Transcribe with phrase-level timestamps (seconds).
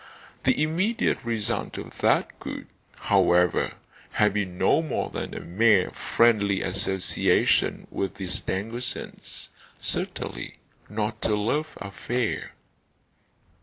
[0.45, 2.65] The immediate result of that could,
[2.95, 3.73] however,
[4.13, 10.57] have been no more than a mere friendly association with the Stangersons; certainly,
[10.89, 12.53] not a love affair.